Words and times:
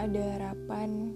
ada 0.00 0.22
harapan 0.36 1.12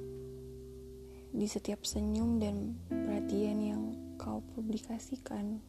di 1.32 1.46
setiap 1.48 1.84
senyum 1.84 2.40
dan 2.40 2.76
perhatian 2.88 3.58
yang 3.60 3.82
kau 4.20 4.40
publikasikan. 4.56 5.60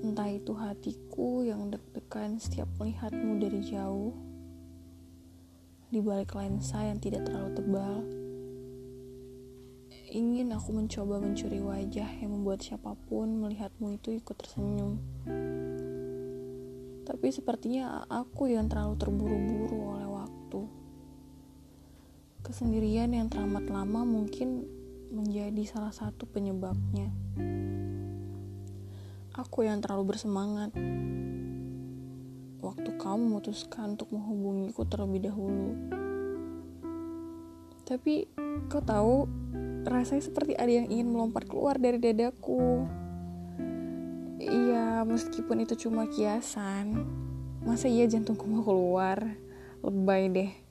Entah 0.00 0.30
itu 0.30 0.50
hatiku 0.54 1.46
yang 1.46 1.70
deg-degan 1.70 2.38
setiap 2.42 2.66
melihatmu 2.78 3.38
dari 3.38 3.60
jauh, 3.62 4.14
di 5.90 5.98
balik 5.98 6.34
lensa 6.38 6.86
yang 6.86 7.02
tidak 7.02 7.26
terlalu 7.26 7.50
tebal, 7.58 7.94
ingin 10.10 10.50
aku 10.54 10.74
mencoba 10.74 11.22
mencuri 11.22 11.62
wajah 11.62 12.10
yang 12.18 12.30
membuat 12.34 12.62
siapa 12.62 12.98
pun 13.06 13.42
melihatmu 13.42 13.94
itu 13.94 14.18
ikut 14.18 14.34
tersenyum. 14.38 14.98
Tapi 17.06 17.26
sepertinya 17.34 18.06
aku 18.06 18.54
yang 18.54 18.70
terlalu 18.70 18.94
terburu-buru. 18.98 19.89
Kesendirian 22.50 23.14
yang 23.14 23.30
teramat 23.30 23.70
lama 23.70 24.02
mungkin 24.02 24.66
menjadi 25.14 25.70
salah 25.70 25.94
satu 25.94 26.26
penyebabnya. 26.26 27.06
Aku 29.38 29.62
yang 29.62 29.78
terlalu 29.78 30.10
bersemangat. 30.10 30.74
Waktu 32.58 32.90
kamu 32.98 33.22
memutuskan 33.22 33.94
untuk 33.94 34.10
menghubungiku 34.10 34.82
terlebih 34.82 35.30
dahulu. 35.30 35.78
Tapi 37.86 38.26
kau 38.66 38.82
tahu, 38.82 39.30
rasanya 39.86 40.26
seperti 40.26 40.58
ada 40.58 40.74
yang 40.74 40.90
ingin 40.90 41.06
melompat 41.06 41.46
keluar 41.46 41.78
dari 41.78 42.02
dadaku. 42.02 42.82
Iya, 44.42 45.06
meskipun 45.06 45.70
itu 45.70 45.86
cuma 45.86 46.10
kiasan. 46.10 46.98
Masa 47.62 47.86
iya 47.86 48.10
jantungku 48.10 48.42
mau 48.50 48.66
keluar? 48.66 49.38
Lebay 49.86 50.26
deh. 50.34 50.69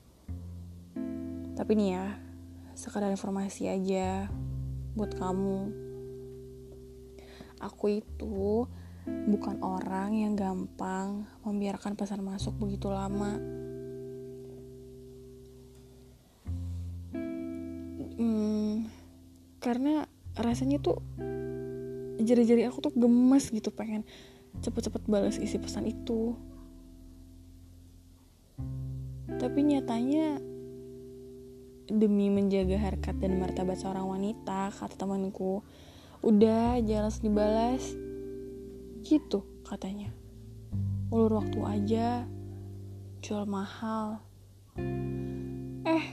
Tapi 1.54 1.72
nih 1.76 1.88
ya, 1.94 2.06
sekadar 2.74 3.12
informasi 3.12 3.68
aja 3.68 4.30
buat 4.94 5.14
kamu. 5.16 5.70
Aku 7.60 8.00
itu 8.00 8.66
bukan 9.06 9.60
orang 9.60 10.16
yang 10.16 10.32
gampang 10.38 11.28
membiarkan 11.44 11.96
pesan 11.96 12.24
masuk 12.24 12.56
begitu 12.56 12.88
lama. 12.88 13.36
Hmm, 18.20 18.84
karena 19.60 20.04
rasanya 20.36 20.80
tuh 20.80 21.00
jari-jari 22.20 22.68
aku 22.68 22.84
tuh 22.84 22.92
gemes 22.94 23.48
gitu 23.48 23.72
pengen 23.72 24.04
cepet-cepet 24.60 25.02
balas 25.08 25.40
isi 25.40 25.56
pesan 25.56 25.88
itu 25.88 26.36
tapi 29.40 29.64
nyatanya 29.64 30.36
demi 31.90 32.30
menjaga 32.30 32.78
harkat 32.78 33.18
dan 33.18 33.42
martabat 33.42 33.82
seorang 33.82 34.06
wanita 34.06 34.70
kata 34.70 34.94
temanku 34.94 35.66
udah 36.22 36.78
langsung 36.78 37.26
dibalas. 37.26 37.82
Gitu 39.02 39.42
katanya. 39.66 40.14
Ulur 41.10 41.42
waktu 41.42 41.58
aja 41.66 42.08
jual 43.20 43.44
mahal. 43.44 44.22
Eh 45.82 46.06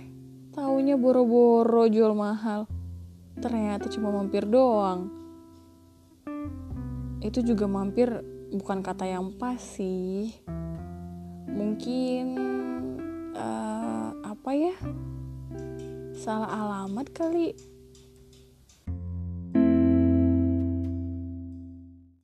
taunya 0.52 0.98
boro-boro 0.98 1.86
jual 1.86 2.18
mahal. 2.18 2.66
Ternyata 3.38 3.88
cuma 3.94 4.10
mampir 4.10 4.50
doang. 4.50 5.14
Itu 7.22 7.46
juga 7.46 7.70
mampir 7.70 8.10
bukan 8.50 8.82
kata 8.82 9.06
yang 9.06 9.36
pas 9.38 9.60
sih. 9.62 10.34
Mungkin 11.48 12.26
uh, 13.38 13.97
salah 16.28 16.52
alamat 16.52 17.08
kali 17.16 17.56